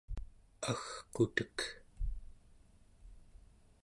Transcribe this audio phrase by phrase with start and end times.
[0.69, 1.57] agqutek